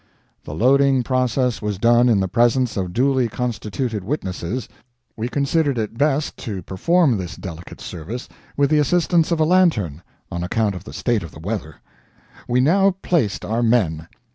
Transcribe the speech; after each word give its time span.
The 0.45 0.55
loading 0.55 1.03
process 1.03 1.61
was 1.61 1.77
done 1.77 2.09
in 2.09 2.19
the 2.21 2.27
presence 2.27 2.75
of 2.75 2.91
duly 2.91 3.27
constituted 3.29 4.03
witnesses. 4.03 4.67
We 5.15 5.29
considered 5.29 5.77
it 5.77 5.95
best 5.99 6.37
to 6.37 6.63
perform 6.63 7.17
this 7.19 7.35
delicate 7.35 7.79
service 7.79 8.27
with 8.57 8.71
the 8.71 8.79
assistance 8.79 9.29
of 9.29 9.39
a 9.39 9.43
lantern, 9.45 10.01
on 10.31 10.43
account 10.43 10.73
of 10.73 10.85
the 10.85 10.91
state 10.93 11.21
of 11.21 11.29
the 11.31 11.39
weather. 11.39 11.75
We 12.47 12.59
now 12.61 12.95
placed 13.03 13.45
our 13.45 13.61
men. 13.61 14.07